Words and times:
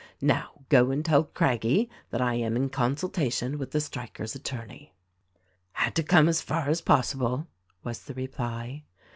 Now 0.23 0.63
go 0.69 0.89
and 0.89 1.05
tell 1.05 1.25
Craggie 1.25 1.87
that 2.09 2.21
I 2.21 2.33
am 2.33 2.55
in 2.55 2.69
con 2.69 2.95
sultation 2.95 3.59
with 3.59 3.69
the 3.69 3.79
strikers' 3.79 4.33
attorney." 4.33 4.95
"Had 5.73 5.93
to 5.95 6.01
come 6.01 6.27
as 6.27 6.41
far 6.41 6.69
as 6.69 6.81
possible," 6.81 7.45
was 7.83 8.01
the 8.01 8.15
reply. 8.15 8.81